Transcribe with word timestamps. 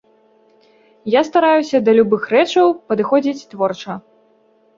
Я 1.15 1.21
стараюся 1.29 1.81
да 1.89 1.95
любых 1.99 2.23
рэчаў 2.35 2.73
падыходзіць 2.93 3.47
творча. 3.53 3.99